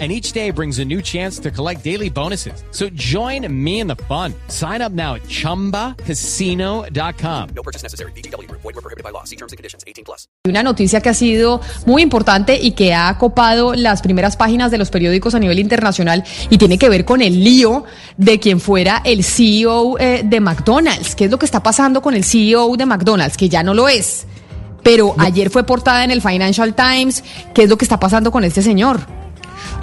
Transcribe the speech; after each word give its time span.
and 0.00 0.10
each 0.10 0.32
day 0.32 0.50
brings 0.50 0.80
a 0.80 0.84
new 0.84 1.00
chance 1.00 1.38
to 1.38 1.52
collect 1.52 1.84
daily 1.84 2.10
bonuses. 2.10 2.64
So 2.72 2.88
join 2.94 3.46
me 3.48 3.78
in 3.78 3.86
the 3.86 3.94
fun. 4.08 4.34
Sign 4.48 4.82
up 4.82 4.90
now 4.90 5.14
at 5.14 5.22
ChumbaCasino.com. 5.28 7.48
No 7.54 7.62
purchase 7.62 7.84
necessary. 7.84 8.10
BGW. 8.12 8.50
Void 8.50 8.64
were 8.64 8.72
prohibited 8.72 9.04
by 9.04 9.10
law. 9.10 9.22
See 9.22 9.36
terms 9.36 9.52
and 9.52 9.56
conditions. 9.56 9.84
18 9.86 10.04
plus. 10.04 10.26
Una 10.46 10.62
noticia 10.62 11.00
que 11.00 11.08
ha 11.10 11.14
sido 11.14 11.60
muy 11.86 12.02
importante 12.02 12.58
y 12.60 12.72
que 12.72 12.92
ha 12.92 13.16
copado 13.18 13.74
las 13.74 14.02
primeras 14.02 14.36
páginas 14.36 14.70
de 14.70 14.76
los 14.78 14.90
periódicos 14.90 15.34
a 15.34 15.38
nivel 15.38 15.58
internacional 15.58 16.24
y 16.50 16.58
tiene 16.58 16.76
que 16.76 16.88
ver 16.88 17.04
con 17.04 17.22
el 17.22 17.44
lío 17.44 17.84
de 18.16 18.40
quien 18.40 18.60
fuera 18.60 19.00
el 19.04 19.24
CEO 19.24 19.98
eh, 19.98 20.22
de 20.24 20.40
McDonald's. 20.40 21.14
¿Qué 21.14 21.26
es 21.26 21.30
lo 21.30 21.38
que 21.38 21.46
está 21.46 21.62
pasando 21.62 22.02
con 22.02 22.14
el 22.14 22.24
CEO 22.24 22.76
de 22.76 22.84
McDonald's? 22.84 23.36
Que 23.36 23.48
ya 23.48 23.62
no 23.62 23.74
lo 23.74 23.88
es. 23.88 24.26
Pero 24.82 25.14
ayer 25.18 25.50
fue 25.50 25.64
portada 25.64 26.04
en 26.04 26.10
el 26.10 26.20
Financial 26.20 26.74
Times. 26.74 27.24
¿Qué 27.54 27.62
es 27.62 27.70
lo 27.70 27.78
que 27.78 27.84
está 27.84 27.98
pasando 27.98 28.30
con 28.30 28.44
este 28.44 28.60
señor? 28.60 29.23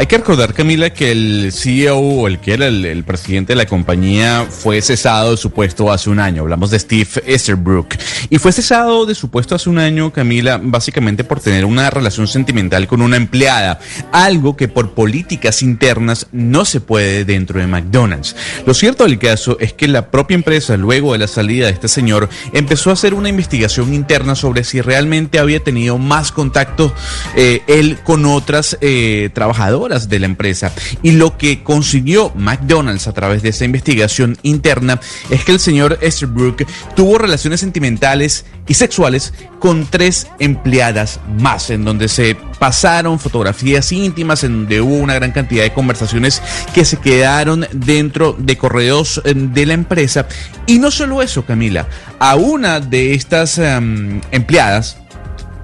Hay 0.01 0.07
que 0.07 0.17
recordar, 0.17 0.55
Camila, 0.55 0.89
que 0.89 1.11
el 1.11 1.51
CEO 1.53 1.99
o 1.99 2.27
el 2.27 2.39
que 2.39 2.53
era 2.53 2.65
el, 2.65 3.03
presidente 3.03 3.53
de 3.53 3.57
la 3.57 3.67
compañía 3.67 4.47
fue 4.49 4.81
cesado 4.81 5.29
de 5.29 5.37
su 5.37 5.51
puesto 5.51 5.91
hace 5.91 6.09
un 6.09 6.17
año. 6.17 6.41
Hablamos 6.41 6.71
de 6.71 6.79
Steve 6.79 7.07
Easterbrook. 7.23 7.93
Y 8.31 8.39
fue 8.39 8.51
cesado 8.51 9.05
de 9.05 9.13
su 9.13 9.29
puesto 9.29 9.53
hace 9.53 9.69
un 9.69 9.77
año, 9.77 10.11
Camila, 10.11 10.59
básicamente 10.59 11.23
por 11.23 11.39
tener 11.39 11.65
una 11.65 11.87
relación 11.91 12.27
sentimental 12.27 12.87
con 12.87 13.03
una 13.03 13.15
empleada. 13.15 13.79
Algo 14.11 14.57
que 14.57 14.67
por 14.67 14.95
políticas 14.95 15.61
internas 15.61 16.25
no 16.31 16.65
se 16.65 16.81
puede 16.81 17.23
dentro 17.23 17.59
de 17.59 17.67
McDonald's. 17.67 18.35
Lo 18.65 18.73
cierto 18.73 19.03
del 19.03 19.19
caso 19.19 19.57
es 19.59 19.71
que 19.71 19.87
la 19.87 20.09
propia 20.09 20.33
empresa, 20.33 20.77
luego 20.77 21.13
de 21.13 21.19
la 21.19 21.27
salida 21.27 21.67
de 21.67 21.73
este 21.73 21.87
señor, 21.87 22.27
empezó 22.53 22.89
a 22.89 22.93
hacer 22.93 23.13
una 23.13 23.29
investigación 23.29 23.93
interna 23.93 24.33
sobre 24.33 24.63
si 24.63 24.81
realmente 24.81 25.37
había 25.37 25.59
tenido 25.59 25.99
más 25.99 26.31
contacto 26.31 26.91
eh, 27.35 27.61
él 27.67 27.99
con 28.03 28.25
otras 28.25 28.79
eh, 28.81 29.29
trabajadoras 29.35 29.90
de 29.99 30.19
la 30.19 30.25
empresa. 30.25 30.71
Y 31.03 31.11
lo 31.11 31.37
que 31.37 31.63
consiguió 31.63 32.31
McDonald's 32.35 33.07
a 33.07 33.13
través 33.13 33.41
de 33.41 33.49
esa 33.49 33.65
investigación 33.65 34.37
interna 34.43 34.99
es 35.29 35.43
que 35.43 35.51
el 35.51 35.59
señor 35.59 35.97
Esterbrook 36.01 36.63
tuvo 36.95 37.17
relaciones 37.17 37.59
sentimentales 37.59 38.45
y 38.67 38.73
sexuales 38.73 39.33
con 39.59 39.85
tres 39.85 40.27
empleadas 40.39 41.19
más, 41.37 41.69
en 41.69 41.83
donde 41.83 42.07
se 42.07 42.35
pasaron 42.59 43.19
fotografías 43.19 43.91
íntimas, 43.91 44.43
en 44.43 44.53
donde 44.59 44.81
hubo 44.81 44.95
una 44.95 45.15
gran 45.15 45.31
cantidad 45.31 45.63
de 45.63 45.73
conversaciones 45.73 46.41
que 46.73 46.85
se 46.85 46.97
quedaron 46.97 47.67
dentro 47.73 48.35
de 48.37 48.57
correos 48.57 49.21
eh, 49.25 49.33
de 49.35 49.65
la 49.65 49.73
empresa. 49.73 50.27
Y 50.67 50.79
no 50.79 50.91
solo 50.91 51.21
eso, 51.21 51.45
Camila, 51.45 51.87
a 52.19 52.35
una 52.35 52.79
de 52.79 53.13
estas 53.13 53.57
em, 53.57 54.21
empleadas, 54.31 54.97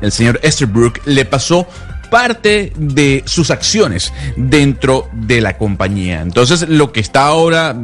el 0.01 0.11
señor 0.11 0.39
Esterbrook, 0.43 0.99
le 1.05 1.25
pasó 1.25 1.67
parte 2.09 2.73
de 2.75 3.23
sus 3.25 3.51
acciones 3.51 4.13
dentro 4.35 5.09
de 5.13 5.41
la 5.41 5.57
compañía. 5.57 6.21
Entonces, 6.21 6.67
lo 6.67 6.91
que 6.91 6.99
está 6.99 7.25
ahora 7.25 7.75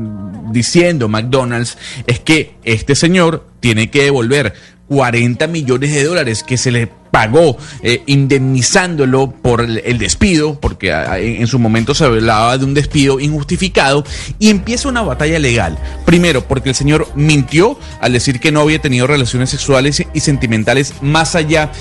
diciendo 0.52 1.09
McDonald's 1.09 1.77
es 2.07 2.19
que 2.19 2.55
este 2.63 2.95
señor 2.95 3.47
tiene 3.59 3.89
que 3.89 4.03
devolver 4.03 4.53
40 4.88 5.47
millones 5.47 5.94
de 5.94 6.03
dólares 6.03 6.44
que 6.44 6.57
se 6.57 6.71
le 6.71 6.88
pagó 7.13 7.57
eh, 7.83 8.01
indemnizándolo 8.07 9.31
por 9.31 9.61
el, 9.61 9.97
despido, 9.99 10.59
porque 10.59 10.91
en 10.91 11.45
su 11.45 11.59
momento 11.59 11.94
se 11.94 12.05
hablaba 12.05 12.57
de 12.57 12.66
un 12.66 12.73
despido 12.73 13.19
injustificado, 13.19 14.03
y 14.39 14.49
empieza 14.49 14.89
una 14.89 15.03
batalla 15.03 15.38
legal. 15.38 15.78
Primero, 16.06 16.47
porque 16.47 16.69
el 16.69 16.75
señor 16.75 17.07
mintió 17.16 17.78
al 18.01 18.13
decir 18.13 18.39
que 18.39 18.51
no 18.51 18.62
había 18.62 18.79
tenido 18.79 19.06
relaciones 19.06 19.51
sexuales 19.51 20.03
y 20.13 20.19
sentimentales 20.22 20.95
más 21.01 21.35
allá 21.35 21.72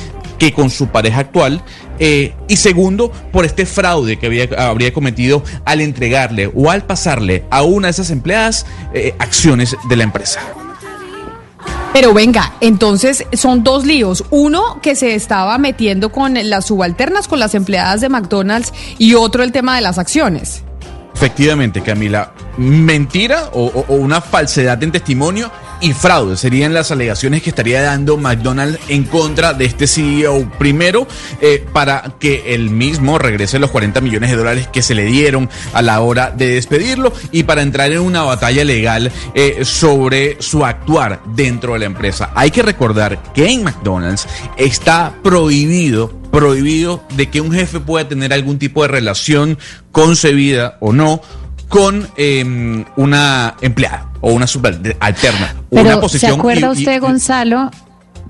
que 0.43 0.53
con 0.53 0.71
su 0.71 0.89
pareja 0.89 1.21
actual. 1.21 1.63
Eh, 2.01 2.35
y 2.49 2.57
segundo, 2.57 3.13
por 3.31 3.45
este 3.45 3.65
fraude 3.65 4.17
que 4.17 4.27
había, 4.27 4.49
habría 4.59 4.93
cometido 4.93 5.45
al 5.65 5.81
entregarle 5.81 6.51
o 6.53 6.69
al 6.69 6.85
pasarle 6.85 7.45
a 7.49 7.63
una 7.63 7.87
de 7.87 7.93
esas 7.93 8.11
empleadas 8.11 8.67
eh, 8.93 9.15
acciones 9.21 9.77
de 9.89 9.97
la 9.97 10.03
empresa. 10.03 10.41
Pero 11.93 12.13
venga, 12.13 12.55
entonces 12.61 13.25
son 13.35 13.63
dos 13.63 13.87
líos. 13.87 14.25
Uno 14.31 14.81
que 14.83 14.97
se 14.97 15.15
estaba 15.15 15.59
metiendo 15.59 16.11
con 16.11 16.35
las 16.35 16.67
subalternas, 16.67 17.29
con 17.29 17.39
las 17.39 17.55
empleadas 17.55 18.01
de 18.01 18.09
McDonald's, 18.09 18.73
y 18.99 19.15
otro 19.15 19.45
el 19.45 19.53
tema 19.53 19.77
de 19.77 19.83
las 19.83 19.97
acciones. 19.99 20.65
Efectivamente, 21.15 21.83
Camila, 21.83 22.33
mentira 22.57 23.51
o, 23.53 23.85
una 23.91 24.21
falsedad 24.21 24.83
en 24.83 24.91
testimonio 24.91 25.53
y 25.83 25.93
fraude 25.93 26.37
serían 26.37 26.73
las 26.73 26.93
alegaciones 26.93 27.43
que 27.43 27.51
estaría 27.51 27.83
dando 27.83 28.17
McDonald's 28.17 28.79
en 28.89 29.05
contra 29.05 29.53
de 29.53 29.65
este 29.65 29.87
CEO. 29.87 30.49
Primero, 30.59 31.09
eh, 31.41 31.65
para 31.73 32.15
que 32.21 32.55
él 32.55 32.71
mismo 32.71 33.19
regrese 33.19 33.59
los 33.59 33.71
40 33.73 34.01
millones 34.01 34.31
de 34.31 34.37
dólares 34.37 34.69
que 34.69 34.81
se 34.81 34.95
le 34.95 35.05
dieron 35.05 35.51
a 35.75 35.83
la 35.83 36.01
hora 36.01 36.31
de 36.31 36.55
despedirlo 36.55 37.13
y 37.33 37.43
para 37.43 37.63
entrar 37.63 37.91
en 37.91 38.01
una 38.01 38.23
batalla 38.23 38.65
legal 38.65 39.11
eh, 39.35 39.65
sobre 39.65 40.41
su 40.41 40.65
actuar 40.65 41.21
dentro 41.35 41.73
de 41.73 41.81
la 41.81 41.87
empresa. 41.87 42.31
Hay 42.35 42.53
que 42.53 42.63
recordar 42.63 43.21
que 43.35 43.51
en 43.51 43.65
McDonald's 43.65 44.27
está 44.57 45.15
prohibido 45.23 46.23
prohibido 46.33 47.05
de 47.15 47.29
que 47.29 47.43
un 47.43 47.53
jefe 47.53 47.79
pueda 47.79 48.09
tener 48.09 48.33
algún 48.33 48.59
tipo 48.59 48.81
de 48.81 48.89
relación 48.89 49.59
concebida 49.93 50.79
o 50.81 50.95
no 50.95 51.21
con 51.73 52.07
em, 52.19 52.85
una 52.97 53.55
empleada 53.63 54.11
o 54.21 54.35
una 54.35 54.47
subalterna. 54.47 55.55
Pero, 55.71 55.83
una 55.89 56.01
posición 56.03 56.33
¿Se 56.33 56.39
acuerda 56.39 56.71
usted, 56.71 57.01
Gonzalo, 57.01 57.71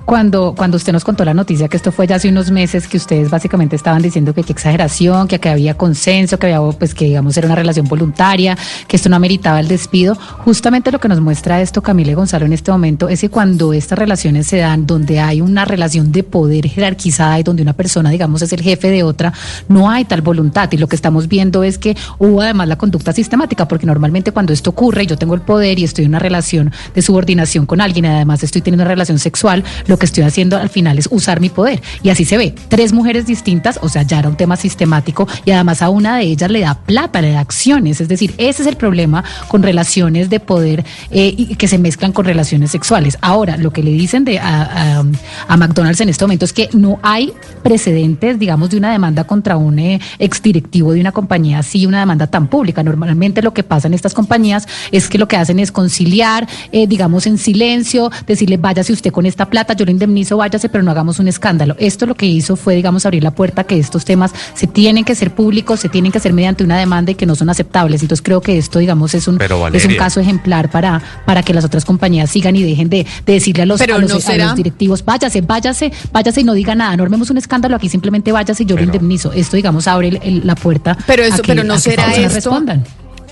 cuando, 0.05 0.55
cuando 0.57 0.77
usted 0.77 0.93
nos 0.93 1.05
contó 1.05 1.25
la 1.25 1.35
noticia, 1.35 1.69
que 1.69 1.77
esto 1.77 1.93
fue 1.93 2.07
ya 2.07 2.17
hace 2.17 2.29
unos 2.29 2.51
meses, 2.51 2.89
que 2.89 2.97
ustedes 2.97 3.31
básicamente 3.31 3.77
estaban 3.77 4.03
diciendo 4.03 4.35
que 4.35 4.43
qué 4.43 4.53
exageración, 4.53 5.29
que, 5.29 5.39
que 5.39 5.49
había 5.49 5.75
consenso, 5.75 6.39
que 6.39 6.53
había, 6.53 6.79
pues 6.79 6.95
que 6.95 7.07
digamos 7.07 7.37
era 7.37 7.47
una 7.47 7.57
relación 7.57 7.87
voluntaria, 7.87 8.57
que 8.89 8.97
esto 8.97 9.09
no 9.09 9.17
ameritaba 9.17 9.61
el 9.61 9.69
despido. 9.69 10.15
Justamente 10.45 10.91
lo 10.91 11.01
que 11.01 11.09
nos 11.09 11.21
muestra 11.21 11.61
esto, 11.61 11.83
Camila 11.83 12.15
Gonzalo, 12.15 12.47
en 12.47 12.53
este 12.53 12.71
momento, 12.71 13.09
es 13.09 13.21
que 13.21 13.29
cuando 13.29 13.73
estas 13.73 13.99
relaciones 13.99 14.47
se 14.47 14.59
dan, 14.59 14.87
donde 14.87 15.21
hay 15.21 15.41
una 15.41 15.65
relación 15.65 16.13
de 16.13 16.23
poder 16.23 16.69
jerarquizada 16.69 17.39
y 17.39 17.43
donde 17.43 17.63
una 17.63 17.73
persona, 17.73 18.11
digamos, 18.11 18.43
es 18.43 18.53
el 18.53 18.61
jefe 18.61 18.89
de 18.89 19.03
otra, 19.03 19.33
no 19.69 19.91
hay 19.91 20.05
tal 20.05 20.23
voluntad. 20.23 20.71
Y 20.73 20.79
lo 20.79 20.89
que 20.89 20.97
estamos 20.97 21.29
viendo 21.29 21.63
es 21.63 21.79
que 21.79 21.97
hubo 22.19 22.41
además 22.41 22.69
la 22.69 22.77
conducta 22.77 23.13
sistemática, 23.13 23.69
porque 23.69 23.87
normalmente 23.87 24.33
cuando 24.33 24.53
esto 24.53 24.71
ocurre, 24.71 25.07
yo 25.07 25.17
tengo 25.17 25.35
el 25.35 25.41
poder 25.41 25.79
y 25.79 25.85
estoy 25.85 26.05
en 26.05 26.11
una 26.11 26.19
relación 26.19 26.73
de 26.95 27.03
subordinación 27.03 27.67
con 27.67 27.81
alguien, 27.81 28.05
y 28.05 28.09
además 28.09 28.43
estoy 28.43 28.63
teniendo 28.63 28.83
una 28.83 28.91
relación 28.91 29.19
sexual, 29.19 29.65
lo 29.93 29.99
que 29.99 30.07
estoy 30.07 30.25
haciendo 30.25 30.57
al 30.57 30.71
final 30.71 30.99
es 30.99 31.07
usar 31.11 31.39
mi 31.39 31.51
poder. 31.51 31.83
Y 32.03 32.09
así 32.09 32.25
se 32.25 32.39
ve. 32.39 32.55
Tres 32.69 32.95
mujeres 32.95 33.27
distintas, 33.27 33.79
o 33.83 33.91
sea, 33.91 34.03
ya 34.03 34.21
era 34.21 34.29
un 34.31 34.37
tema 34.37 34.57
sistemático 34.57 35.29
y 35.45 35.51
además 35.51 35.83
a 35.83 35.91
una 35.91 36.17
de 36.17 36.25
ellas 36.25 36.51
le 36.51 36.61
da 36.61 36.75
plata, 36.75 37.21
le 37.21 37.33
da 37.33 37.41
acciones. 37.41 38.01
Es 38.01 38.09
decir, 38.09 38.35
ese 38.39 38.63
es 38.63 38.69
el 38.69 38.77
problema 38.77 39.23
con 39.49 39.63
relaciones 39.63 40.31
de 40.31 40.41
poder 40.41 40.83
eh, 41.11 41.57
que 41.59 41.69
se 41.69 41.77
mezclan 41.77 42.13
con 42.13 42.25
relaciones 42.25 42.71
sexuales. 42.71 43.19
Ahora, 43.21 43.59
lo 43.59 43.71
que 43.71 43.83
le 43.83 43.91
dicen 43.91 44.25
de, 44.25 44.39
a, 44.39 45.05
McDonald's 45.59 46.01
en 46.01 46.09
este 46.09 46.25
momento 46.25 46.47
es 46.47 46.55
que 46.55 46.71
no 46.73 46.99
hay 47.03 47.35
precedentes, 47.63 48.39
digamos, 48.39 48.71
de 48.71 48.79
una 48.79 48.93
demanda 48.93 49.25
contra 49.25 49.59
un 49.59 49.79
eh, 49.79 50.01
exdirectivo 50.19 50.95
de 50.95 51.01
una 51.01 51.13
compañía 51.13 51.59
así, 51.59 51.85
una 51.85 52.01
demanda 52.01 52.29
tan 52.29 52.47
pública. 52.49 52.83
Normalmente 52.83 53.43
lo 53.43 53.53
que 53.53 53.63
pasa 53.63 53.89
en 53.89 53.95
estas 53.95 54.15
compañías 54.15 54.67
es 54.91 55.09
que 55.09 55.19
lo 55.19 55.29
que 55.29 55.37
hacen 55.37 55.59
es 55.59 55.71
conciliar, 55.71 56.49
eh, 56.73 56.87
digamos, 56.87 57.27
en 57.27 57.37
silencio, 57.37 58.11
decirle, 58.27 58.57
váyase 58.57 58.95
usted 58.95 59.13
con 59.13 59.27
esta 59.27 59.51
plata, 59.51 59.75
yo 59.75 59.82
le 59.85 59.93
indemnizo, 59.93 60.37
váyase, 60.37 60.69
pero 60.69 60.83
no 60.85 60.91
hagamos 60.91 61.19
un 61.19 61.29
escándalo. 61.29 61.77
Esto 61.79 62.07
lo 62.07 62.15
que 62.15 62.27
hizo 62.27 62.57
fue, 62.57 62.75
digamos, 62.75 63.07
abrir 63.07 63.23
la 63.23 63.33
puerta 63.33 63.65
que 63.65 63.79
estos 63.79 64.05
temas 64.05 64.33
se 64.55 64.67
tienen 64.67 65.05
que 65.05 65.15
ser 65.15 65.35
públicos, 65.35 65.81
se 65.81 65.89
tienen 65.89 66.13
que 66.13 66.19
hacer 66.19 66.33
mediante 66.33 66.65
una 66.65 66.79
demanda 66.79 67.13
y 67.13 67.15
que 67.15 67.27
no 67.27 67.35
son 67.35 67.51
aceptables. 67.51 68.03
Entonces 68.03 68.23
creo 68.23 68.41
que 68.41 68.59
esto, 68.59 68.79
digamos, 68.79 69.15
es 69.15 69.29
un, 69.29 69.39
es 69.73 69.85
un 69.85 69.95
caso 69.97 70.21
ejemplar 70.21 70.71
para, 70.71 71.03
para 71.27 71.43
que 71.43 71.55
las 71.55 71.65
otras 71.65 71.85
compañías 71.85 72.31
sigan 72.31 72.57
y 72.57 72.63
dejen 72.63 72.89
de, 72.89 73.07
decirle 73.27 73.63
a 73.63 73.67
los, 73.67 73.81
directivos, 74.57 75.05
váyase, 75.05 75.41
váyase, 75.41 75.93
váyase 76.13 76.41
y 76.41 76.45
no 76.45 76.55
diga 76.55 76.75
nada, 76.75 76.97
no 76.97 77.05
armemos 77.05 77.31
un 77.31 77.39
escándalo 77.39 77.77
aquí, 77.77 77.89
simplemente 77.89 78.33
váyase 78.33 78.63
y 78.63 78.67
yo 78.67 78.77
lo 78.77 78.83
indemnizo. 78.83 79.33
Esto, 79.33 79.57
digamos, 79.57 79.87
abre 79.87 80.21
la 80.45 80.55
puerta. 80.55 80.97
Pero 81.07 81.23
eso, 81.23 81.43
pero 81.47 81.65
no 81.65 81.79
será 81.79 82.13
esto. 82.13 82.35
Respondan. 82.35 82.85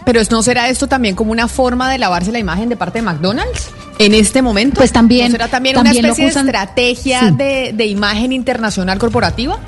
Pero 0.05 0.20
¿no 0.31 0.43
será 0.43 0.69
esto 0.69 0.87
también 0.87 1.14
como 1.14 1.32
una 1.32 1.49
forma 1.49 1.91
de 1.91 1.99
lavarse 1.99 2.32
la 2.32 2.38
imagen 2.38 2.69
de 2.69 2.76
parte 2.76 2.99
de 2.99 3.02
McDonald's? 3.02 3.70
En 3.99 4.14
este 4.14 4.41
momento. 4.41 4.76
Pues 4.76 4.93
también. 4.93 5.31
¿Será 5.31 5.49
también, 5.49 5.79
una 5.79 5.91
especie 5.91 6.25
de 6.25 6.31
estrategia 6.31 7.31
de, 7.31 7.73
de 7.75 7.87
imagen 7.87 8.32
internacional 8.32 8.99
corporativa? 8.99 9.58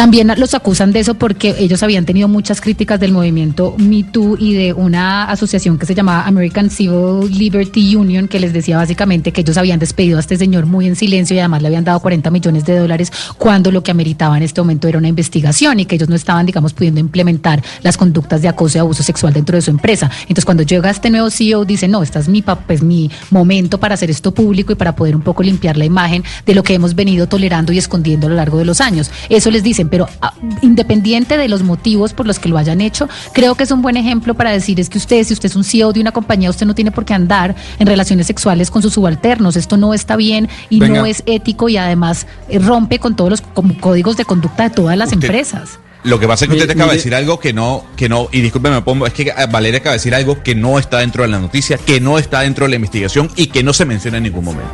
También 0.00 0.32
los 0.38 0.54
acusan 0.54 0.92
de 0.92 1.00
eso 1.00 1.12
porque 1.12 1.56
ellos 1.58 1.82
habían 1.82 2.06
tenido 2.06 2.26
muchas 2.26 2.62
críticas 2.62 2.98
del 2.98 3.12
movimiento 3.12 3.74
Me 3.76 4.02
Too 4.02 4.38
y 4.38 4.54
de 4.54 4.72
una 4.72 5.24
asociación 5.24 5.78
que 5.78 5.84
se 5.84 5.94
llamaba 5.94 6.24
American 6.24 6.70
Civil 6.70 7.30
Liberty 7.30 7.96
Union 7.96 8.26
que 8.26 8.40
les 8.40 8.54
decía 8.54 8.78
básicamente 8.78 9.30
que 9.30 9.42
ellos 9.42 9.58
habían 9.58 9.78
despedido 9.78 10.16
a 10.16 10.20
este 10.20 10.38
señor 10.38 10.64
muy 10.64 10.86
en 10.86 10.96
silencio 10.96 11.36
y 11.36 11.40
además 11.40 11.60
le 11.60 11.68
habían 11.68 11.84
dado 11.84 12.00
40 12.00 12.30
millones 12.30 12.64
de 12.64 12.78
dólares 12.78 13.12
cuando 13.36 13.70
lo 13.70 13.82
que 13.82 13.90
ameritaba 13.90 14.38
en 14.38 14.42
este 14.42 14.62
momento 14.62 14.88
era 14.88 14.96
una 14.96 15.08
investigación 15.08 15.80
y 15.80 15.84
que 15.84 15.96
ellos 15.96 16.08
no 16.08 16.16
estaban, 16.16 16.46
digamos, 16.46 16.72
pudiendo 16.72 16.98
implementar 16.98 17.62
las 17.82 17.98
conductas 17.98 18.40
de 18.40 18.48
acoso 18.48 18.78
y 18.78 18.80
abuso 18.80 19.02
sexual 19.02 19.34
dentro 19.34 19.54
de 19.54 19.60
su 19.60 19.70
empresa. 19.70 20.10
Entonces, 20.22 20.46
cuando 20.46 20.62
llega 20.62 20.88
este 20.88 21.10
nuevo 21.10 21.28
CEO, 21.28 21.66
dice, 21.66 21.88
no, 21.88 22.02
este 22.02 22.20
es 22.20 22.28
mi, 22.30 22.40
pues, 22.40 22.82
mi 22.82 23.10
momento 23.30 23.78
para 23.78 23.96
hacer 23.96 24.08
esto 24.08 24.32
público 24.32 24.72
y 24.72 24.76
para 24.76 24.96
poder 24.96 25.14
un 25.14 25.20
poco 25.20 25.42
limpiar 25.42 25.76
la 25.76 25.84
imagen 25.84 26.24
de 26.46 26.54
lo 26.54 26.62
que 26.62 26.72
hemos 26.72 26.94
venido 26.94 27.26
tolerando 27.26 27.70
y 27.74 27.76
escondiendo 27.76 28.28
a 28.28 28.30
lo 28.30 28.36
largo 28.36 28.56
de 28.56 28.64
los 28.64 28.80
años. 28.80 29.10
Eso 29.28 29.50
les 29.50 29.62
dicen, 29.62 29.89
pero 29.90 30.08
ah, 30.20 30.32
independiente 30.62 31.36
de 31.36 31.48
los 31.48 31.62
motivos 31.62 32.12
por 32.12 32.26
los 32.26 32.38
que 32.38 32.48
lo 32.48 32.58
hayan 32.58 32.80
hecho, 32.80 33.08
creo 33.32 33.54
que 33.54 33.64
es 33.64 33.70
un 33.70 33.82
buen 33.82 33.96
ejemplo 33.96 34.34
para 34.34 34.50
decir 34.50 34.80
es 34.80 34.88
que 34.88 34.98
usted, 34.98 35.22
si 35.24 35.34
usted 35.34 35.48
es 35.48 35.56
un 35.56 35.64
CEO 35.64 35.92
de 35.92 36.00
una 36.00 36.12
compañía, 36.12 36.50
usted 36.50 36.66
no 36.66 36.74
tiene 36.74 36.90
por 36.90 37.04
qué 37.04 37.14
andar 37.14 37.54
en 37.78 37.86
relaciones 37.86 38.26
sexuales 38.26 38.70
con 38.70 38.82
sus 38.82 38.94
subalternos. 38.94 39.56
Esto 39.56 39.76
no 39.76 39.94
está 39.94 40.16
bien 40.16 40.48
y 40.68 40.80
no 40.80 41.06
es 41.06 41.22
ético 41.26 41.68
y 41.68 41.76
además 41.76 42.26
eh, 42.48 42.58
rompe 42.58 42.98
con 42.98 43.16
todos 43.16 43.30
los 43.30 43.42
códigos 43.80 44.16
de 44.16 44.24
conducta 44.24 44.64
de 44.64 44.70
todas 44.70 44.96
las 44.96 45.12
empresas. 45.12 45.78
Lo 46.02 46.18
que 46.18 46.26
pasa 46.26 46.44
es 46.44 46.50
que 46.50 46.56
usted 46.56 46.70
acaba 46.70 46.92
de 46.92 46.96
decir 46.96 47.14
algo 47.14 47.38
que 47.38 47.52
no, 47.52 47.84
que 47.96 48.08
no, 48.08 48.28
y 48.32 48.40
discúlpeme, 48.40 48.76
me 48.76 48.82
pongo, 48.82 49.06
es 49.06 49.12
que 49.12 49.32
Valeria 49.50 49.80
acaba 49.80 49.92
de 49.92 49.98
decir 49.98 50.14
algo 50.14 50.42
que 50.42 50.54
no 50.54 50.78
está 50.78 50.98
dentro 50.98 51.24
de 51.24 51.28
la 51.28 51.38
noticia, 51.38 51.76
que 51.76 52.00
no 52.00 52.18
está 52.18 52.40
dentro 52.40 52.64
de 52.64 52.70
la 52.70 52.76
investigación 52.76 53.30
y 53.36 53.48
que 53.48 53.62
no 53.62 53.72
se 53.72 53.84
menciona 53.84 54.16
en 54.16 54.24
ningún 54.24 54.44
momento. 54.44 54.72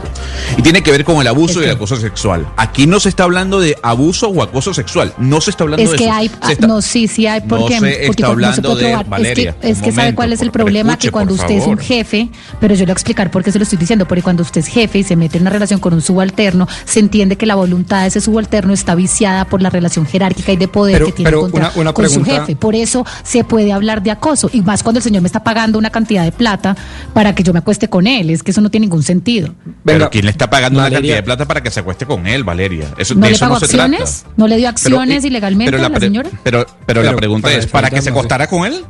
Y 0.57 0.63
tiene 0.63 0.83
que 0.83 0.93
ver 0.93 1.05
con 1.05 1.21
el 1.21 1.27
abuso 1.27 1.61
y 1.61 1.65
el 1.65 1.71
acoso 1.71 1.97
sexual. 1.97 2.47
Aquí 2.57 2.87
no 2.87 3.01
se 3.01 3.09
está 3.09 3.25
hablando 3.25 3.59
de 3.59 3.77
abuso 3.83 4.29
o 4.29 4.43
acoso 4.43 4.73
sexual, 4.73 5.15
no 5.19 5.41
se 5.41 5.51
está 5.51 5.65
hablando 5.65 5.83
es 5.83 5.91
de 5.91 5.97
que 5.97 6.05
eso. 6.05 6.13
Hay, 6.13 6.31
ah, 6.41 6.53
no, 6.61 6.81
sí, 6.81 7.09
sí 7.09 7.27
hay, 7.27 7.41
porque, 7.41 7.75
no 7.75 7.81
se 7.81 8.07
está 8.07 8.27
hablando 8.29 8.77
de 8.77 8.97
Valeria. 9.09 9.57
Es 9.63 9.83
que, 9.83 9.91
sabe 9.91 10.15
cuál 10.15 10.33
es 10.33 10.43
el 10.43 10.53
problema, 10.53 10.97
que 10.97 11.11
cuando 11.11 11.35
usted 11.35 11.57
es 11.57 11.67
un 11.67 11.79
jefe, 11.79 12.29
pero 12.61 12.75
yo 12.75 12.81
le 12.81 12.87
voy 12.87 12.91
a 12.91 12.93
explicar 12.93 13.33
por 13.33 13.43
qué 13.43 13.51
se 13.51 13.59
lo 13.59 13.65
estoy 13.65 13.79
diciendo, 13.79 14.07
porque 14.07 14.23
cuando 14.23 14.45
usted 14.45 14.61
es 14.61 14.69
jefe 14.69 15.01
y 15.01 15.03
se 15.03 15.17
mete 15.17 15.39
en 15.39 15.43
una 15.43 15.51
relación 15.51 15.81
con 15.81 15.93
un 15.93 16.03
subalterno, 16.03 16.69
se 16.85 17.01
entiende 17.01 17.37
que 17.37 17.47
la 17.47 17.57
voluntad 17.57 18.03
de 18.03 18.09
ese 18.09 18.21
subalterno 18.21 18.73
está 18.73 18.95
viciada 18.95 19.47
por 19.47 19.61
la 19.61 19.71
relación 19.71 20.07
jerárquica 20.07 20.53
y 20.53 20.57
de 20.57 20.69
poder 20.69 21.03
que 21.03 21.16
tiene 21.17 21.33
contra 21.33 21.73
con 21.93 22.09
su 22.09 22.25
jefe. 22.25 22.57
Por 22.57 22.75
eso 22.75 23.05
se 23.23 23.45
puede 23.45 23.73
hablar 23.73 24.03
de 24.03 24.11
acoso. 24.11 24.51
Y 24.53 24.63
más 24.63 24.83
cuando 24.83 24.99
el 24.99 25.03
señor 25.03 25.23
me 25.23 25.27
está 25.27 25.43
pagando 25.43 25.79
una 25.79 25.91
cantidad 25.91 26.25
de 26.25 26.33
plata 26.33 26.77
para 27.13 27.35
que 27.35 27.43
yo 27.43 27.53
me 27.53 27.59
acueste 27.59 27.89
con 27.89 28.07
él. 28.07 28.31
Es 28.31 28.43
que 28.43 28.51
eso 28.51 28.61
no 28.61 28.71
tiene 28.71 28.87
ningún 28.87 29.03
sentido. 29.03 29.55
Pero 29.85 30.11
¿quién 30.11 30.25
le 30.25 30.31
está 30.31 30.49
pagando 30.49 30.79
una 30.79 30.91
cantidad 30.91 31.17
de 31.17 31.23
plata 31.23 31.47
para 31.47 31.63
que 31.63 31.71
se 31.71 31.81
acueste 31.81 32.07
con 32.07 32.27
él, 32.27 32.45
Valeria? 32.45 32.87
Eso, 32.99 33.15
¿No 33.15 33.29
le 33.29 33.39
pagó 33.39 33.57
acciones? 33.57 34.25
¿No 34.37 34.47
le 34.47 34.57
dio 34.57 34.69
acciones 34.69 35.25
ilegalmente 35.25 35.73
pero 35.73 35.85
a 35.85 35.89
la 35.89 36.01
señora? 36.01 36.31
Pero, 36.43 36.67
pero, 36.87 37.03
la 37.03 37.17
pregunta 37.17 37.53
es, 37.53 37.67
¿para 37.67 37.91
que 37.91 38.03
se 38.03 38.11
acostara 38.11 38.47
con 38.47 38.67
él? 38.67 38.85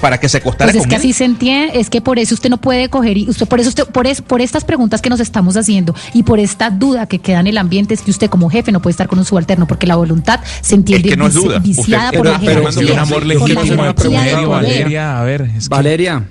Para 0.00 0.18
que 0.18 0.28
se 0.28 0.40
costara 0.40 0.70
pues 0.70 0.84
es 0.84 0.88
que 0.88 0.96
así 0.96 1.12
se 1.12 1.24
entiende, 1.24 1.78
es 1.78 1.90
que 1.90 2.00
por 2.00 2.18
eso 2.18 2.34
usted 2.34 2.50
no 2.50 2.58
puede 2.58 2.88
coger 2.88 3.16
y 3.16 3.28
usted 3.28 3.46
por 3.46 3.60
eso 3.60 3.68
usted 3.70 3.84
por 3.86 4.06
es, 4.06 4.22
por 4.22 4.40
estas 4.40 4.64
preguntas 4.64 5.00
que 5.00 5.10
nos 5.10 5.20
estamos 5.20 5.56
haciendo 5.56 5.94
y 6.12 6.22
por 6.22 6.38
esta 6.38 6.70
duda 6.70 7.06
que 7.06 7.18
queda 7.18 7.40
en 7.40 7.46
el 7.46 7.58
ambiente 7.58 7.94
es 7.94 8.02
que 8.02 8.10
usted 8.10 8.28
como 8.28 8.50
jefe 8.50 8.72
no 8.72 8.80
puede 8.80 8.92
estar 8.92 9.08
con 9.08 9.18
un 9.18 9.24
subalterno 9.24 9.66
porque 9.66 9.86
la 9.86 9.96
voluntad 9.96 10.40
se 10.60 10.74
entiende 10.74 11.08
es 11.08 11.14
que 11.14 11.16
no 11.18 11.26
es 11.26 11.34
duda. 11.34 11.58
viciada 11.58 12.06
usted, 12.06 12.18
por 12.18 12.26
la 12.26 12.38
jerarquía. 12.38 12.92
un 12.92 12.98
amor 12.98 13.26
legítimo 13.26 14.48
Valeria, 14.48 15.20
a 15.20 15.24
ver, 15.24 15.50
es 15.56 15.68
Valeria, 15.68 16.24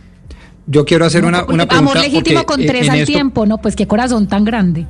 yo 0.67 0.85
quiero 0.85 1.05
hacer 1.05 1.25
una, 1.25 1.43
una 1.43 1.65
pregunta. 1.65 1.77
Amor 1.77 1.97
legítimo 1.97 2.43
con 2.45 2.65
tres 2.65 2.89
al 2.89 3.05
tiempo, 3.05 3.45
¿no? 3.45 3.57
Pues 3.57 3.75
qué 3.75 3.87
corazón 3.87 4.27
tan 4.27 4.45
grande. 4.45 4.85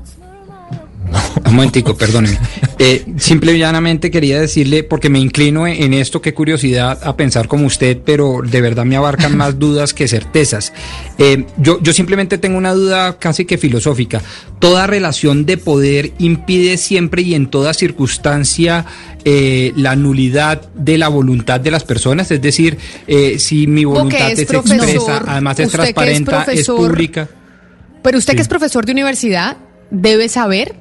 Un 1.46 1.56
momentico, 1.56 1.96
perdónenme. 1.96 2.40
Eh, 2.80 3.06
simple 3.18 3.54
y 3.54 3.60
llanamente 3.60 4.10
quería 4.10 4.42
decirle, 4.42 4.84
porque 4.84 5.10
me 5.10 5.20
inclino 5.20 5.68
en 5.68 5.94
esto, 5.94 6.22
qué 6.22 6.34
curiosidad 6.34 7.00
a 7.04 7.16
pensar 7.16 7.48
como 7.48 7.68
usted, 7.68 8.00
pero 8.04 8.42
de 8.44 8.62
verdad 8.62 8.84
me 8.84 8.96
abarcan 8.96 9.38
más 9.38 9.60
dudas 9.60 9.94
que 9.94 10.08
certezas. 10.08 10.74
Eh, 11.18 11.46
yo, 11.58 11.80
yo 11.82 11.94
simplemente 11.94 12.38
tengo 12.38 12.58
una 12.58 12.74
duda 12.74 13.18
casi 13.20 13.46
que 13.46 13.58
filosófica. 13.58 14.22
¿Toda 14.60 14.88
relación 14.88 15.46
de 15.46 15.58
poder 15.58 16.14
impide 16.18 16.78
siempre 16.78 17.22
y 17.22 17.36
en 17.36 17.48
toda 17.48 17.74
circunstancia 17.74 18.86
eh, 19.24 19.72
la 19.76 19.96
nulidad 19.96 20.68
de 20.74 20.98
la 20.98 21.10
voluntad 21.10 21.60
de 21.60 21.72
las 21.72 21.84
personas? 21.84 22.32
Es 22.32 22.42
decir, 22.42 22.78
si 23.38 23.68
mi 23.68 23.86
voluntad 23.86 24.32
es, 24.32 24.40
expresa, 24.40 25.24
además 25.28 25.60
es 25.60 25.70
transparente, 25.70 26.32
es, 26.54 26.68
pública. 26.68 27.30
Pero 28.02 28.18
usted 28.18 28.36
que 28.36 28.42
es 28.42 28.48
profesor 28.48 28.86
de 28.86 28.92
universidad, 28.92 29.58
debe 29.92 30.30
saber 30.30 30.76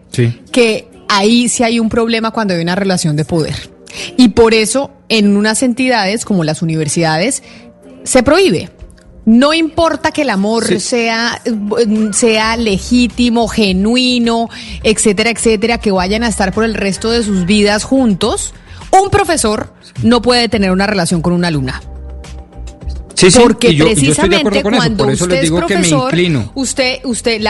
que 0.53 0.89
ahí 1.09 1.49
sí 1.49 1.63
hay 1.63 1.81
un 1.81 1.89
problema 1.89 2.31
cuando 2.31 2.55
hay 2.55 2.63
una 2.63 2.75
relación 2.75 3.17
de 3.17 3.25
poder. 3.25 3.71
Y 4.17 4.31
por 4.31 4.55
eso 4.55 4.91
en 5.09 5.37
unas 5.37 5.63
entidades 5.63 6.25
como 6.25 6.45
las 6.45 6.63
universidades 6.63 7.43
se 8.05 8.23
prohíbe. 8.23 8.71
No 9.27 9.55
importa 9.55 10.11
que 10.13 10.23
el 10.23 10.31
amor 10.31 10.81
sea, 10.81 11.41
sea 12.13 12.57
legítimo, 12.59 13.49
genuino, 13.49 14.51
etcétera, 14.83 15.31
etcétera, 15.31 15.79
que 15.79 15.93
vayan 15.93 16.25
a 16.25 16.29
estar 16.29 16.53
por 16.53 16.65
el 16.65 16.75
resto 16.75 17.11
de 17.11 17.23
sus 17.23 17.47
vidas 17.47 17.85
juntos, 17.85 18.53
un 18.91 19.09
profesor 19.09 19.73
no 20.03 20.21
puede 20.21 20.51
tener 20.51 20.73
una 20.73 20.87
relación 20.87 21.23
con 21.23 21.33
una 21.33 21.49
alumna. 21.49 21.81
Sí, 23.25 23.31
sí, 23.31 23.41
porque 23.41 23.73
precisamente 23.73 24.63
cuando 24.63 25.07
usted 25.07 25.45
es 25.45 25.51
profesor, 25.51 26.15
usted, 26.55 27.01
usted 27.05 27.41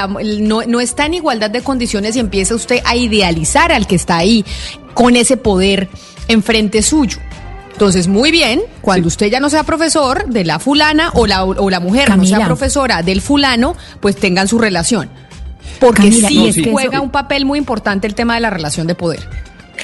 no, 0.40 0.62
no 0.62 0.80
está 0.80 1.06
en 1.06 1.14
igualdad 1.14 1.50
de 1.50 1.62
condiciones 1.62 2.16
y 2.16 2.20
empieza 2.20 2.54
usted 2.54 2.80
a 2.84 2.96
idealizar 2.96 3.72
al 3.72 3.86
que 3.86 3.96
está 3.96 4.16
ahí 4.16 4.44
con 4.94 5.16
ese 5.16 5.36
poder 5.36 5.88
enfrente 6.28 6.82
suyo. 6.82 7.18
Entonces, 7.72 8.06
muy 8.06 8.30
bien, 8.30 8.62
cuando 8.82 9.08
usted 9.08 9.26
ya 9.26 9.40
no 9.40 9.50
sea 9.50 9.64
profesor 9.64 10.26
de 10.28 10.44
la 10.44 10.60
fulana 10.60 11.10
o 11.14 11.26
la, 11.26 11.44
o 11.44 11.70
la 11.70 11.80
mujer 11.80 12.16
no 12.16 12.24
sea 12.24 12.46
profesora 12.46 13.02
del 13.02 13.20
fulano, 13.20 13.76
pues 14.00 14.14
tengan 14.14 14.46
su 14.46 14.58
relación. 14.58 15.10
Porque 15.80 16.12
sí, 16.12 16.68
juega 16.70 17.00
un 17.00 17.10
papel 17.10 17.44
muy 17.44 17.58
importante 17.58 18.06
el 18.06 18.14
tema 18.14 18.36
de 18.36 18.40
la 18.40 18.50
relación 18.50 18.86
de 18.86 18.94
poder. 18.94 19.28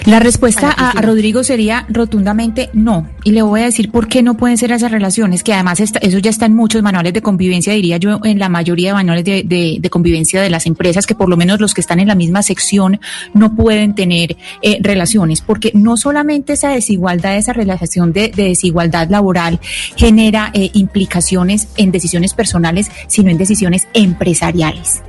La 0.06 0.18
respuesta 0.18 0.70
a, 0.70 1.00
Rodrigo 1.02 1.44
sería 1.44 1.86
rotundamente 1.88 2.70
no. 2.72 3.08
Y 3.22 3.32
le 3.32 3.42
voy 3.42 3.60
a 3.60 3.64
decir 3.64 3.90
por 3.90 4.08
qué 4.08 4.22
no 4.22 4.34
pueden 4.34 4.56
ser 4.56 4.72
esas 4.72 4.90
relaciones, 4.90 5.42
que 5.42 5.52
además 5.52 5.80
eso 5.80 6.18
ya 6.18 6.30
está 6.30 6.46
en 6.46 6.54
muchos 6.54 6.82
manuales 6.82 7.12
de 7.12 7.22
convivencia, 7.22 7.72
diría 7.72 7.98
yo, 7.98 8.20
en 8.24 8.38
la 8.38 8.48
mayoría 8.48 8.90
de 8.90 8.94
manuales 8.94 9.24
de, 9.24 9.88
convivencia 9.90 10.40
de 10.40 10.50
las 10.50 10.66
empresas, 10.66 11.06
que 11.06 11.14
por 11.14 11.28
lo 11.28 11.36
menos 11.36 11.60
los 11.60 11.74
que 11.74 11.80
están 11.80 12.00
en 12.00 12.08
la 12.08 12.14
misma 12.14 12.42
sección 12.42 13.00
no 13.34 13.54
pueden 13.54 13.94
tener 13.94 14.36
eh, 14.62 14.78
relaciones, 14.80 15.42
porque 15.42 15.72
no 15.74 15.96
solamente 15.96 16.54
esa 16.54 16.70
desigualdad, 16.70 17.36
esa 17.36 17.52
relación 17.52 18.12
de, 18.12 18.28
desigualdad 18.34 19.10
laboral 19.10 19.60
genera 19.96 20.50
eh, 20.54 20.70
implicaciones 20.74 21.68
en 21.76 21.92
decisiones 21.92 22.34
personales, 22.34 22.90
sino 23.06 23.30
en 23.30 23.38
decisiones 23.38 23.86
empresariales. 23.92 25.02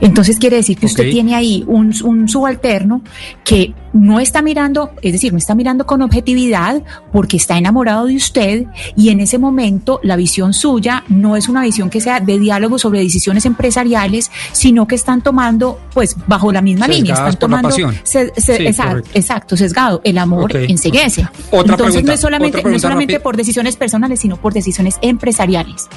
Entonces 0.00 0.38
quiere 0.38 0.56
decir 0.56 0.78
que 0.78 0.86
usted 0.86 1.10
tiene 1.10 1.34
ahí 1.34 1.64
un, 1.66 1.92
subalterno 2.28 3.02
que 3.44 3.74
no 3.92 4.18
está 4.18 4.42
mirando, 4.42 4.90
es 5.02 5.12
decir, 5.12 5.32
no 5.32 5.38
está 5.38 5.54
mirando 5.54 5.86
con 5.86 6.02
objetividad 6.02 6.82
porque 7.12 7.36
está 7.36 7.56
enamorado 7.58 8.06
de 8.06 8.16
usted 8.16 8.66
y 8.96 9.10
en 9.10 9.20
ese 9.20 9.38
momento 9.38 10.00
la 10.02 10.16
visión 10.16 10.52
suya 10.52 11.04
no 11.08 11.36
es 11.36 11.48
una 11.48 11.62
visión 11.62 11.90
que 11.90 12.00
sea 12.00 12.20
de 12.20 12.38
diálogo 12.38 12.78
sobre 12.78 13.00
decisiones 13.00 13.46
empresariales, 13.46 14.30
sino 14.52 14.86
que 14.88 14.96
están 14.96 15.22
tomando, 15.22 15.78
pues, 15.92 16.16
bajo 16.26 16.50
la 16.50 16.60
misma 16.60 16.88
línea, 16.88 17.14
están 17.14 17.38
tomando, 17.38 17.70
exacto, 19.14 19.56
sesgado, 19.56 20.00
el 20.04 20.18
amor 20.18 20.56
enseguece. 20.56 21.26
Entonces 21.52 22.04
no 22.04 22.12
es 22.12 22.20
solamente, 22.20 22.62
no 22.62 22.78
solamente 22.78 23.20
por 23.20 23.36
decisiones 23.36 23.76
personales, 23.76 24.20
sino 24.20 24.36
por 24.36 24.52
decisiones 24.52 24.96
empresariales. 25.02 25.88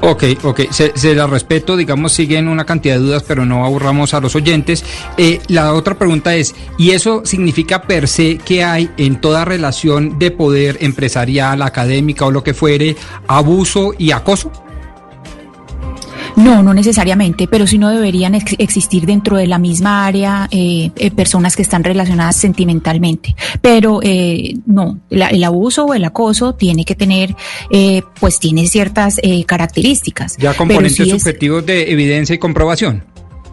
Ok, 0.00 0.24
ok, 0.44 0.60
se, 0.70 1.14
la 1.14 1.26
respeto, 1.26 1.76
digamos, 1.76 2.12
siguen 2.12 2.46
una 2.46 2.64
cantidad 2.64 2.94
de 2.94 3.00
dudas, 3.00 3.24
pero 3.26 3.44
no 3.44 3.64
aburramos 3.64 4.14
a 4.14 4.20
los 4.20 4.36
oyentes. 4.36 4.84
Eh, 5.16 5.40
la 5.48 5.74
otra 5.74 5.98
pregunta 5.98 6.36
es, 6.36 6.54
¿y 6.78 6.92
eso 6.92 7.22
significa 7.24 7.82
per 7.82 8.06
se 8.06 8.38
que 8.38 8.62
hay 8.62 8.90
en 8.96 9.20
toda 9.20 9.44
relación 9.44 10.18
de 10.18 10.30
poder 10.30 10.78
empresarial, 10.80 11.62
académica 11.62 12.26
o 12.26 12.30
lo 12.30 12.44
que 12.44 12.54
fuere, 12.54 12.96
abuso 13.26 13.92
y 13.98 14.12
acoso? 14.12 14.52
No, 16.38 16.62
no 16.62 16.72
necesariamente, 16.72 17.48
pero 17.48 17.66
sí 17.66 17.78
no 17.78 17.90
deberían 17.90 18.34
existir 18.34 19.06
dentro 19.06 19.36
de 19.36 19.46
la 19.46 19.58
misma 19.58 20.06
área 20.06 20.48
eh, 20.50 20.90
eh, 20.96 21.10
personas 21.10 21.56
que 21.56 21.62
están 21.62 21.82
relacionadas 21.82 22.36
sentimentalmente. 22.36 23.34
Pero 23.60 24.00
eh, 24.02 24.54
no, 24.64 25.00
el 25.10 25.44
abuso 25.44 25.86
o 25.86 25.94
el 25.94 26.04
acoso 26.04 26.54
tiene 26.54 26.84
que 26.84 26.94
tener, 26.94 27.34
pues 28.20 28.38
tiene 28.38 28.66
ciertas 28.68 29.16
características. 29.46 30.36
Ya 30.36 30.54
componentes 30.54 31.08
subjetivos 31.08 31.66
de 31.66 31.90
evidencia 31.90 32.34
y 32.34 32.38
comprobación. 32.38 33.02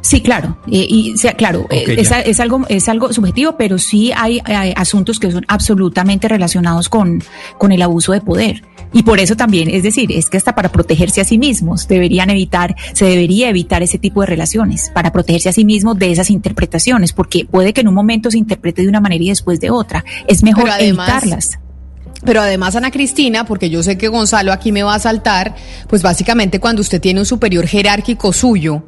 Sí, 0.05 0.21
claro, 0.21 0.55
eh, 0.67 0.85
y 0.87 1.17
sea, 1.17 1.33
claro, 1.33 1.65
eh, 1.71 1.95
es, 1.97 2.11
es, 2.11 2.39
algo 2.39 2.63
es 2.69 2.87
algo 2.89 3.11
subjetivo, 3.11 3.57
pero 3.57 3.79
sí 3.79 4.11
hay, 4.15 4.39
hay, 4.45 4.71
asuntos 4.75 5.19
que 5.19 5.31
son 5.31 5.43
absolutamente 5.47 6.27
relacionados 6.27 6.89
con, 6.89 7.23
con 7.57 7.71
el 7.71 7.81
abuso 7.81 8.11
de 8.11 8.21
poder. 8.21 8.63
Y 8.93 9.01
por 9.01 9.19
eso 9.19 9.35
también, 9.35 9.67
es 9.67 9.81
decir, 9.81 10.11
es 10.11 10.29
que 10.29 10.37
hasta 10.37 10.53
para 10.53 10.69
protegerse 10.69 11.21
a 11.21 11.25
sí 11.25 11.39
mismos 11.39 11.87
deberían 11.87 12.29
evitar, 12.29 12.75
se 12.93 13.05
debería 13.05 13.49
evitar 13.49 13.81
ese 13.81 13.97
tipo 13.97 14.21
de 14.21 14.27
relaciones, 14.27 14.91
para 14.93 15.11
protegerse 15.11 15.49
a 15.49 15.53
sí 15.53 15.65
mismos 15.65 15.97
de 15.97 16.11
esas 16.11 16.29
interpretaciones, 16.29 17.11
porque 17.11 17.45
puede 17.45 17.73
que 17.73 17.81
en 17.81 17.87
un 17.87 17.95
momento 17.95 18.29
se 18.29 18.37
interprete 18.37 18.83
de 18.83 18.89
una 18.89 19.01
manera 19.01 19.23
y 19.23 19.29
después 19.29 19.59
de 19.59 19.71
otra. 19.71 20.05
Es 20.27 20.43
mejor 20.43 20.69
evitarlas. 20.79 21.57
Pero 22.23 22.41
además, 22.41 22.75
Ana 22.75 22.91
Cristina, 22.91 23.43
porque 23.45 23.71
yo 23.71 23.81
sé 23.81 23.97
que 23.97 24.07
Gonzalo 24.07 24.53
aquí 24.53 24.71
me 24.71 24.83
va 24.83 24.93
a 24.93 24.99
saltar, 24.99 25.55
pues 25.89 26.03
básicamente 26.03 26.59
cuando 26.59 26.83
usted 26.83 27.01
tiene 27.01 27.21
un 27.21 27.25
superior 27.25 27.65
jerárquico 27.65 28.31
suyo, 28.33 28.83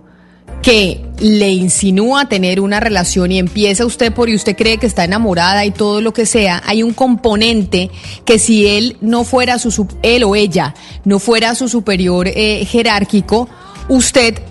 que 0.67 0.99
le 1.21 1.49
insinúa 1.51 2.27
tener 2.27 2.59
una 2.59 2.81
relación 2.81 3.31
y 3.31 3.39
empieza 3.39 3.85
usted 3.85 4.11
por 4.13 4.27
y 4.27 4.35
usted 4.35 4.53
cree 4.57 4.77
que 4.77 4.85
está 4.85 5.05
enamorada 5.05 5.63
y 5.63 5.71
todo 5.71 6.01
lo 6.01 6.11
que 6.11 6.25
sea, 6.25 6.61
hay 6.65 6.83
un 6.83 6.93
componente 6.93 7.89
que 8.25 8.37
si 8.37 8.67
él 8.67 8.97
no 8.99 9.23
fuera 9.23 9.59
su 9.59 9.87
él 10.01 10.25
o 10.25 10.35
ella 10.35 10.75
no 11.05 11.19
fuera 11.19 11.55
su 11.55 11.69
superior 11.69 12.27
eh, 12.27 12.65
jerárquico, 12.65 13.47
usted 13.87 14.41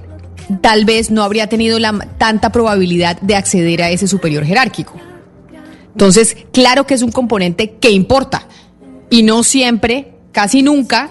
tal 0.62 0.86
vez 0.86 1.10
no 1.10 1.22
habría 1.22 1.48
tenido 1.48 1.78
la 1.78 1.92
tanta 2.16 2.50
probabilidad 2.50 3.20
de 3.20 3.36
acceder 3.36 3.82
a 3.82 3.90
ese 3.90 4.08
superior 4.08 4.42
jerárquico. 4.46 4.94
Entonces, 5.92 6.34
claro 6.50 6.86
que 6.86 6.94
es 6.94 7.02
un 7.02 7.12
componente 7.12 7.74
que 7.78 7.90
importa 7.90 8.48
y 9.10 9.22
no 9.22 9.44
siempre, 9.44 10.14
casi 10.32 10.62
nunca 10.62 11.10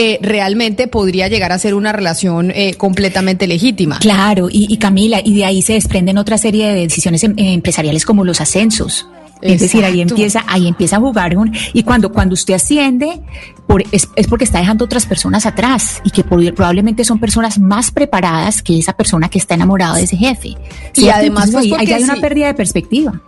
eh, 0.00 0.20
realmente 0.22 0.86
podría 0.86 1.26
llegar 1.26 1.50
a 1.50 1.58
ser 1.58 1.74
una 1.74 1.92
relación 1.92 2.52
eh, 2.54 2.74
completamente 2.74 3.48
legítima. 3.48 3.98
Claro, 3.98 4.46
y, 4.48 4.76
Camila, 4.76 5.20
y 5.24 5.34
de 5.34 5.44
ahí 5.44 5.60
se 5.60 5.72
desprenden 5.72 6.18
otra 6.18 6.38
serie 6.38 6.68
de 6.68 6.74
decisiones 6.82 7.24
em, 7.24 7.34
empresariales 7.36 8.04
como 8.04 8.24
los 8.24 8.40
ascensos. 8.40 9.08
Es 9.42 9.60
decir, 9.60 9.84
ahí 9.84 10.00
empieza, 10.00 10.44
ahí 10.46 10.68
empieza 10.68 10.96
a 10.96 11.00
jugar 11.00 11.36
un, 11.36 11.52
y 11.72 11.82
cuando, 11.82 12.12
cuando 12.12 12.34
usted 12.34 12.54
asciende, 12.54 13.20
por, 13.66 13.82
es, 13.90 14.06
porque 14.28 14.44
está 14.44 14.60
dejando 14.60 14.84
otras 14.84 15.04
personas 15.04 15.46
atrás 15.46 16.00
y 16.04 16.10
que 16.10 16.22
probablemente 16.22 17.04
son 17.04 17.18
personas 17.18 17.58
más 17.58 17.90
preparadas 17.90 18.62
que 18.62 18.78
esa 18.78 18.92
persona 18.92 19.28
que 19.28 19.38
está 19.38 19.54
enamorada 19.54 19.96
de 19.96 20.04
ese 20.04 20.16
jefe. 20.16 20.56
Y 20.94 21.08
además, 21.08 21.50
pues, 21.52 21.72
ahí, 21.72 21.92
hay 21.92 22.02
una 22.04 22.16
pérdida 22.16 22.46
de 22.46 22.54
perspectiva. 22.54 23.20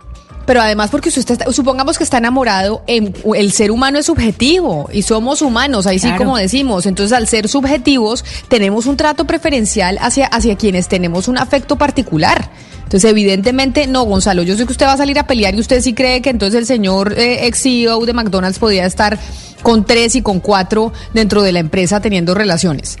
Pero 0.51 0.63
además 0.63 0.89
porque 0.91 1.07
usted 1.07 1.21
está, 1.31 1.49
supongamos 1.53 1.97
que 1.97 2.03
está 2.03 2.17
enamorado, 2.17 2.83
el 2.85 3.51
ser 3.53 3.71
humano 3.71 3.99
es 3.99 4.07
subjetivo 4.07 4.89
y 4.91 5.03
somos 5.03 5.41
humanos, 5.41 5.87
ahí 5.87 5.97
sí 5.97 6.11
como 6.17 6.35
decimos. 6.35 6.85
Entonces 6.85 7.17
al 7.17 7.25
ser 7.29 7.47
subjetivos 7.47 8.25
tenemos 8.49 8.85
un 8.85 8.97
trato 8.97 9.23
preferencial 9.23 9.97
hacia, 10.01 10.25
hacia 10.25 10.57
quienes 10.57 10.89
tenemos 10.89 11.29
un 11.29 11.37
afecto 11.37 11.77
particular. 11.77 12.51
Entonces, 12.83 13.09
evidentemente, 13.09 13.87
no, 13.87 14.03
Gonzalo, 14.03 14.43
yo 14.43 14.57
sé 14.57 14.65
que 14.65 14.73
usted 14.73 14.87
va 14.87 14.91
a 14.91 14.97
salir 14.97 15.17
a 15.19 15.25
pelear 15.25 15.55
y 15.55 15.61
usted 15.61 15.79
sí 15.79 15.93
cree 15.93 16.21
que 16.21 16.29
entonces 16.29 16.59
el 16.59 16.65
señor 16.65 17.13
eh, 17.17 17.47
ex 17.47 17.61
CEO 17.61 18.05
de 18.05 18.11
McDonald's 18.11 18.59
podía 18.59 18.85
estar 18.85 19.17
con 19.63 19.85
tres 19.85 20.17
y 20.17 20.21
con 20.21 20.41
cuatro 20.41 20.91
dentro 21.13 21.43
de 21.43 21.53
la 21.53 21.59
empresa 21.59 22.01
teniendo 22.01 22.33
relaciones. 22.33 22.97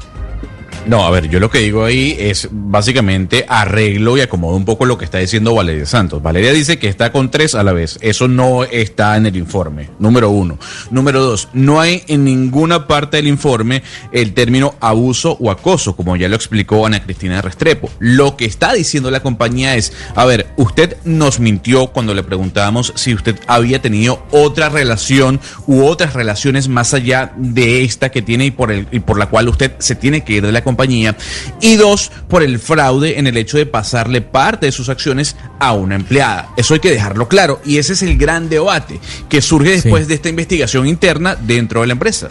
No, 0.87 1.05
a 1.05 1.11
ver, 1.11 1.29
yo 1.29 1.39
lo 1.39 1.51
que 1.51 1.59
digo 1.59 1.85
ahí 1.85 2.17
es 2.19 2.49
básicamente 2.51 3.45
arreglo 3.47 4.17
y 4.17 4.21
acomodo 4.21 4.55
un 4.55 4.65
poco 4.65 4.85
lo 4.85 4.97
que 4.97 5.05
está 5.05 5.19
diciendo 5.19 5.53
Valeria 5.53 5.85
Santos. 5.85 6.23
Valeria 6.23 6.51
dice 6.51 6.79
que 6.79 6.87
está 6.87 7.11
con 7.11 7.29
tres 7.29 7.53
a 7.53 7.63
la 7.63 7.71
vez. 7.71 7.99
Eso 8.01 8.27
no 8.27 8.63
está 8.63 9.15
en 9.15 9.27
el 9.27 9.37
informe, 9.37 9.91
número 9.99 10.31
uno. 10.31 10.57
Número 10.89 11.21
dos, 11.21 11.49
no 11.53 11.79
hay 11.79 12.03
en 12.07 12.23
ninguna 12.23 12.87
parte 12.87 13.17
del 13.17 13.27
informe 13.27 13.83
el 14.11 14.33
término 14.33 14.73
abuso 14.79 15.37
o 15.39 15.51
acoso, 15.51 15.95
como 15.95 16.15
ya 16.15 16.27
lo 16.27 16.35
explicó 16.35 16.85
Ana 16.85 17.03
Cristina 17.03 17.41
Restrepo. 17.41 17.91
Lo 17.99 18.35
que 18.35 18.45
está 18.45 18.73
diciendo 18.73 19.11
la 19.11 19.21
compañía 19.21 19.75
es, 19.75 19.93
a 20.15 20.25
ver, 20.25 20.47
usted 20.57 20.97
nos 21.05 21.39
mintió 21.39 21.87
cuando 21.87 22.15
le 22.15 22.23
preguntábamos 22.23 22.91
si 22.95 23.13
usted 23.13 23.39
había 23.45 23.81
tenido 23.83 24.25
otra 24.31 24.69
relación 24.69 25.39
u 25.67 25.83
otras 25.83 26.13
relaciones 26.13 26.67
más 26.67 26.95
allá 26.95 27.33
de 27.37 27.83
esta 27.83 28.09
que 28.09 28.23
tiene 28.23 28.47
y 28.47 28.51
por, 28.51 28.71
el, 28.71 28.87
y 28.91 28.99
por 28.99 29.19
la 29.19 29.27
cual 29.27 29.47
usted 29.47 29.73
se 29.77 29.93
tiene 29.93 30.23
que 30.23 30.33
ir 30.33 30.45
de 30.45 30.51
la 30.51 30.63
compañía 30.63 30.70
compañía 30.71 31.17
y 31.59 31.75
dos, 31.75 32.11
por 32.27 32.43
el 32.43 32.59
fraude 32.59 33.19
en 33.19 33.27
el 33.27 33.37
hecho 33.37 33.57
de 33.57 33.65
pasarle 33.65 34.21
parte 34.21 34.67
de 34.67 34.71
sus 34.71 34.89
acciones 34.89 35.35
a 35.59 35.73
una 35.73 35.95
empleada. 35.95 36.49
Eso 36.57 36.73
hay 36.73 36.79
que 36.79 36.91
dejarlo 36.91 37.27
claro 37.27 37.61
y 37.65 37.77
ese 37.77 37.93
es 37.93 38.01
el 38.03 38.17
gran 38.17 38.49
debate 38.49 38.99
que 39.29 39.41
surge 39.41 39.71
después 39.71 40.07
de 40.07 40.15
esta 40.15 40.29
investigación 40.29 40.87
interna 40.87 41.35
dentro 41.35 41.81
de 41.81 41.87
la 41.87 41.93
empresa. 41.93 42.29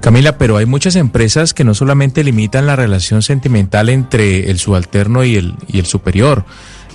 Camila, 0.00 0.36
pero 0.36 0.58
hay 0.58 0.66
muchas 0.66 0.96
empresas 0.96 1.54
que 1.54 1.64
no 1.64 1.74
solamente 1.74 2.22
limitan 2.22 2.66
la 2.66 2.76
relación 2.76 3.22
sentimental 3.22 3.88
entre 3.88 4.50
el 4.50 4.58
subalterno 4.58 5.24
y 5.24 5.36
el, 5.36 5.54
y 5.66 5.78
el 5.78 5.86
superior, 5.86 6.44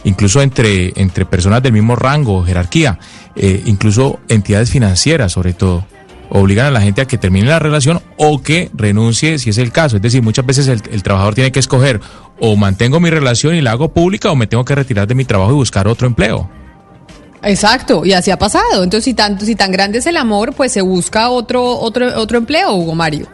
incluso 0.04 0.42
entre, 0.42 0.94
entre 0.96 1.26
personas 1.26 1.64
del 1.64 1.74
mismo 1.74 1.96
rango, 1.96 2.46
jerarquía, 2.46 3.00
eh, 3.36 3.64
incluso 3.66 4.20
entidades 4.30 4.70
financieras 4.70 5.32
sobre 5.32 5.54
todo 5.54 5.86
obligan 6.30 6.68
a 6.68 6.72
la 6.72 6.82
gente 6.82 7.02
a 7.02 7.06
que 7.06 7.18
termine 7.18 7.48
la 7.48 7.60
relación 7.60 8.02
o 8.18 8.42
que 8.42 8.70
renuncie 8.74 9.40
si 9.40 9.50
es 9.50 9.58
el 9.58 9.72
caso. 9.72 9.98
Es 9.98 10.02
decir, 10.02 10.22
muchas 10.22 10.46
veces 10.46 10.68
el, 10.68 11.04
trabajador 11.04 11.36
tiene 11.36 11.52
que 11.52 11.60
escoger 11.60 12.00
o 12.40 12.56
mantengo 12.56 13.00
mi 13.00 13.10
relación 13.10 13.56
y 13.56 13.62
la 13.62 13.72
hago 13.72 13.90
pública 13.90 14.32
o 14.32 14.36
me 14.36 14.48
tengo 14.48 14.66
que 14.66 14.76
retirar 14.76 15.08
de 15.08 15.16
mi 15.16 15.26
trabajo 15.26 15.52
y 15.52 15.56
buscar 15.56 15.88
otro 15.88 16.08
empleo. 16.08 16.50
Exacto, 17.42 18.06
y 18.06 18.14
así 18.14 18.32
ha 18.32 18.38
pasado. 18.38 18.84
Entonces, 18.84 19.06
si 19.06 19.14
tanto, 19.14 19.46
si 19.46 19.56
tan 19.56 19.72
grande 19.72 20.00
es 20.00 20.06
el 20.06 20.18
amor, 20.18 20.54
pues 20.54 20.72
se 20.74 20.82
busca 20.82 21.30
otro, 21.30 21.80
otro, 21.80 22.20
otro 22.20 22.38
empleo, 22.38 22.74
Hugo 22.74 22.96
Mario. 22.96 23.28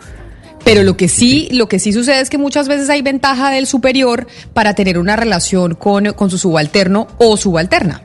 Pero 0.63 0.83
lo 0.83 0.97
que 0.97 1.07
sí, 1.07 1.47
lo 1.51 1.67
que 1.67 1.79
sí 1.79 1.93
sucede 1.93 2.21
es 2.21 2.29
que 2.29 2.39
muchas 2.39 2.67
veces 2.67 2.89
hay 2.89 3.01
ventaja 3.03 3.51
del 3.51 3.67
superior 3.67 4.27
para 4.53 4.73
tener 4.73 4.97
una 4.97 5.15
relación 5.15 5.75
con, 5.75 6.13
con 6.13 6.29
su 6.29 6.37
subalterno 6.37 7.07
o 7.17 7.37
subalterna. 7.37 8.01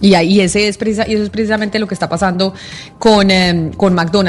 Y 0.00 0.14
ahí 0.14 0.40
ese 0.40 0.68
es, 0.68 0.78
y 0.80 1.14
eso 1.14 1.22
es 1.22 1.30
precisamente 1.30 1.78
lo 1.78 1.88
que 1.88 1.94
está 1.94 2.08
pasando 2.08 2.52
con, 2.98 3.30
eh, 3.30 3.70
con 3.76 3.94
McDonald's. 3.94 4.22